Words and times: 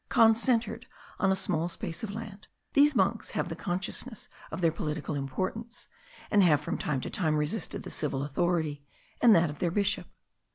Concentered 0.09 0.87
on 1.19 1.31
a 1.31 1.35
small 1.35 1.69
space 1.69 2.03
of 2.03 2.09
land, 2.11 2.47
these 2.73 2.95
monks 2.95 3.31
have 3.37 3.49
the 3.49 3.55
consciousness 3.55 4.29
of 4.49 4.61
their 4.61 4.71
political 4.71 5.13
importance, 5.13 5.87
and 6.31 6.41
have 6.41 6.59
from 6.59 6.75
time 6.79 7.01
to 7.01 7.09
time 7.11 7.35
resisted 7.35 7.83
the 7.83 7.91
civil 7.91 8.23
authority, 8.23 8.83
and 9.21 9.35
that 9.35 9.51
of 9.51 9.59
their 9.59 9.69
bishop. 9.69 10.07